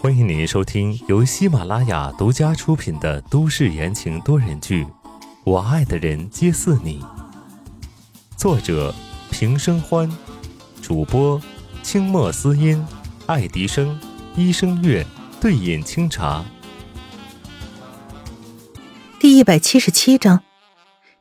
[0.00, 4.84] 欢迎您收听由喜马拉雅独家出品的都市言情多人剧
[5.44, 7.00] 《我爱的人皆似你》，
[8.36, 8.92] 作者
[9.30, 10.10] 平生欢，
[10.82, 11.40] 主播
[11.84, 12.84] 清墨思音、
[13.26, 13.96] 爱迪生、
[14.34, 15.06] 一生月、
[15.40, 16.44] 对饮清茶。
[19.20, 20.42] 第一百七十七章，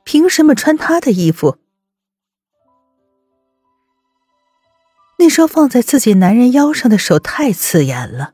[0.04, 1.60] 凭什么穿他的衣服？
[5.24, 8.34] 那双放在自己男人腰上的手太刺眼了。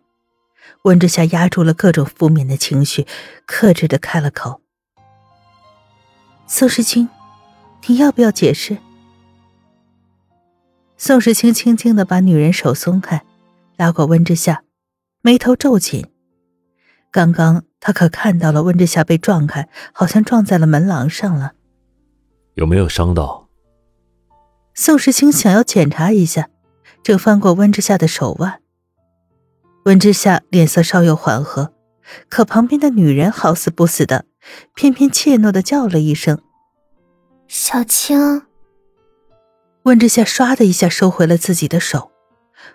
[0.85, 3.05] 温之夏压住了各种负面的情绪，
[3.45, 4.61] 克制的开了口
[6.49, 7.07] ：“宋时清，
[7.85, 8.79] 你要不要解释？”
[10.97, 13.23] 宋时清轻轻的把女人手松开，
[13.77, 14.63] 拉过温之夏，
[15.21, 16.07] 眉头皱紧。
[17.11, 21.51] 刚刚他可看到了温之夏被撞开，好像撞在了门廊上了。
[22.55, 23.47] 有没有伤到？
[24.73, 26.49] 宋时清想要检查一下，
[27.03, 28.61] 正翻过温之夏的手腕。
[29.85, 31.73] 温之夏脸色稍有缓和，
[32.27, 34.25] 可旁边的女人好死不死的，
[34.75, 36.41] 偏偏怯懦的叫了一声
[37.47, 38.43] ：“小青。”
[39.83, 42.11] 温之夏唰的一下收回了自己的手，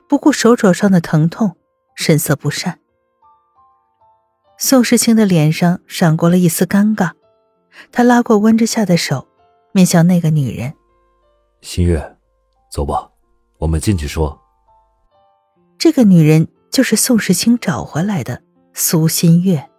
[0.09, 1.57] 不顾手肘上的疼痛，
[1.95, 2.81] 神色不善。
[4.59, 7.13] 宋时清的脸上闪过了一丝尴尬，
[7.93, 9.29] 他拉过温之夏的手，
[9.73, 10.75] 面向那个女人
[11.61, 12.17] ：“新月，
[12.73, 13.11] 走吧，
[13.59, 14.41] 我们进去说。”
[15.79, 16.49] 这个女人。
[16.75, 19.71] 就是宋时清找回来的苏新月。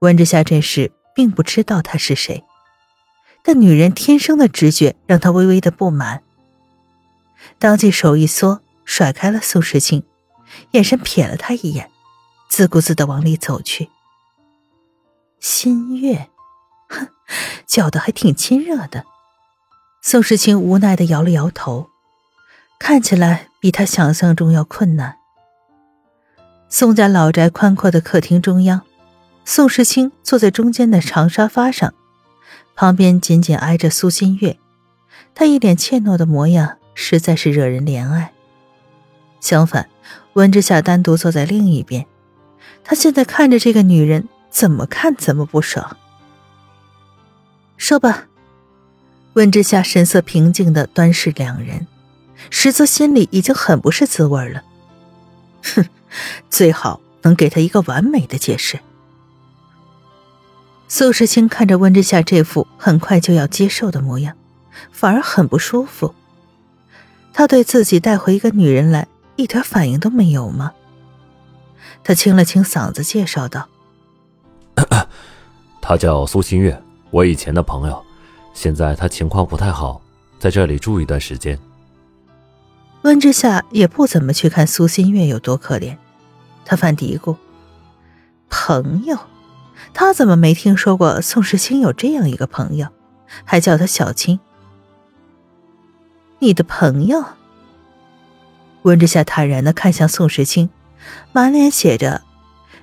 [0.00, 2.44] 温之夏这时并不知道她是谁，
[3.42, 6.22] 但女人天生的直觉让她微微的不满，
[7.58, 10.04] 当即手一缩，甩开了宋时清，
[10.72, 11.90] 眼神瞥了他一眼，
[12.50, 13.88] 自顾自的往里走去。
[15.40, 16.28] 新月，
[16.90, 17.08] 哼，
[17.64, 19.06] 叫的还挺亲热的。
[20.02, 21.88] 宋时清无奈的摇了摇头，
[22.78, 25.16] 看起来比他想象中要困难。
[26.68, 28.82] 宋家老宅宽阔的客厅中央，
[29.44, 31.94] 宋时清坐在中间的长沙发上，
[32.74, 34.58] 旁边紧紧挨着苏新月。
[35.34, 38.32] 他一脸怯懦的模样，实在是惹人怜爱。
[39.40, 39.88] 相反，
[40.32, 42.06] 温之夏单独坐在另一边，
[42.82, 45.96] 他现在看着这个女人，怎么看怎么不爽。
[47.76, 48.26] 说吧，
[49.34, 51.86] 温之夏神色平静的端视两人，
[52.50, 54.62] 实则心里已经很不是滋味了。
[55.62, 55.86] 哼。
[56.48, 58.80] 最好能给他一个完美的解释。
[60.88, 64.34] 苏时清看着温之夏这副很快就要接受的模样，
[64.90, 66.14] 反而很不舒服。
[67.34, 70.72] 他对自己带回一个女人来，一点反应都没有吗？
[72.02, 73.68] 他清了清嗓子，介绍道
[75.82, 78.02] ：“她叫苏新月，我以前的朋友，
[78.54, 80.00] 现在她情况不太好，
[80.38, 81.58] 在这里住一段时间。”
[83.06, 85.96] 温之夏也不怎么去看苏新月有多可怜。
[86.64, 87.36] 他犯嘀咕
[88.50, 89.16] ：“朋友，
[89.94, 92.88] 他怎么没听说过宋时清有这样一个朋友，
[93.44, 94.40] 还叫他小青？
[96.40, 97.24] 你的朋友？”
[98.82, 100.68] 温之夏坦然的看向宋时清，
[101.30, 102.22] 满脸写着：“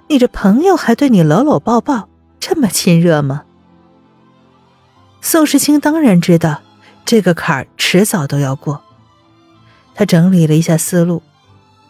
[0.08, 2.08] 你这朋友还对你搂搂抱抱，
[2.40, 3.44] 这么亲热吗？”
[5.20, 6.62] 宋时清当然知道
[7.04, 8.83] 这个坎儿迟早都要过，
[9.96, 11.22] 他整理了一下思路，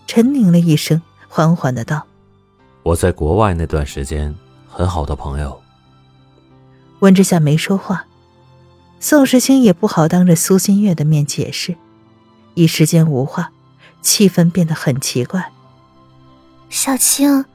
[0.07, 1.01] 沉凝了一声。
[1.29, 2.05] 缓缓的道
[2.83, 4.35] ：“我在国外那段时间，
[4.69, 5.59] 很好的朋友。”
[7.01, 8.05] 温之夏没说话，
[8.99, 11.75] 宋时清也不好当着苏新月的面解释，
[12.53, 13.51] 一时间无话，
[13.99, 15.51] 气氛变得很奇怪。
[16.69, 17.45] 小青，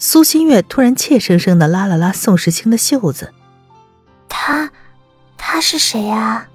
[0.00, 3.32] 苏新月突然怯生生的拉了拉宋时清的袖子
[4.28, 4.72] ：“他，
[5.36, 6.48] 他是谁啊？”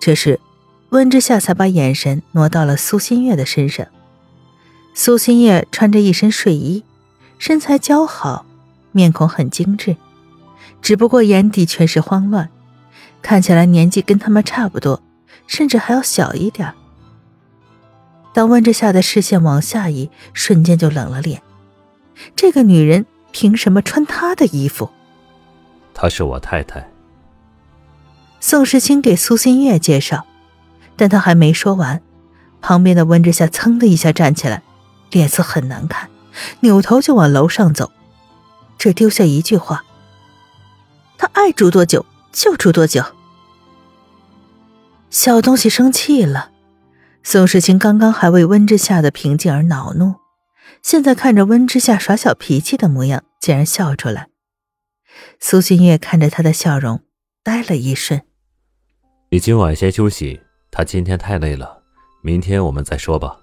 [0.00, 0.38] 这时。
[0.90, 3.86] 温之夏才把眼神挪到了苏新月的身上。
[4.94, 6.82] 苏新月穿着一身睡衣，
[7.38, 8.46] 身材姣好，
[8.92, 9.96] 面孔很精致，
[10.80, 12.48] 只不过眼底全是慌乱，
[13.20, 15.02] 看起来年纪跟他们差不多，
[15.46, 16.72] 甚至还要小一点。
[18.32, 21.42] 当温之夏的视线往下移，瞬间就冷了脸。
[22.34, 24.90] 这个女人凭什么穿他的衣服？
[25.92, 26.88] 她是我太太。
[28.40, 30.24] 宋时清给苏新月介绍。
[30.98, 32.02] 但他还没说完，
[32.60, 34.62] 旁边的温之夏噌的一下站起来，
[35.12, 36.10] 脸色很难看，
[36.60, 37.92] 扭头就往楼上走，
[38.76, 39.84] 只丢下一句话
[41.16, 43.04] ：“他爱住多久就住多久。”
[45.08, 46.50] 小东西生气了。
[47.22, 50.16] 宋时清刚刚还为温之夏的平静而恼怒，
[50.82, 54.28] 现在看着温之夏耍小脾气的模样，竟然笑出来。
[55.38, 57.02] 苏新月看着他的笑容，
[57.44, 58.22] 呆了一瞬
[59.30, 60.40] ：“你今晚先休息。”
[60.70, 61.82] 他今天太累了，
[62.22, 63.38] 明天我们再说吧。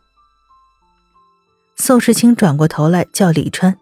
[1.76, 3.78] 宋时清转过头来叫李川，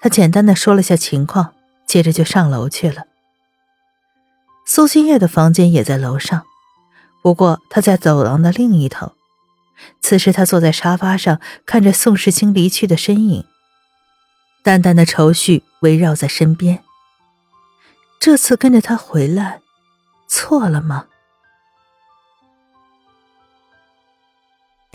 [0.00, 1.54] 他简单的说了下情况，
[1.86, 3.04] 接着就上楼去了。
[4.64, 6.44] 苏新月的房间也在楼上，
[7.22, 9.12] 不过他在走廊的另一头。
[10.00, 13.44] 此时他坐在沙发上，看着宋时清离去的身影，
[14.62, 16.82] 淡淡的愁绪围绕在身边。
[18.18, 19.60] 这次跟着他回来，
[20.28, 21.06] 错了吗？